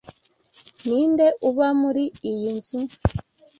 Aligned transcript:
Ninde 0.87 1.27
uba 1.49 1.67
muri 1.81 2.03
iyi 2.31 2.49
nzu? 2.57 2.79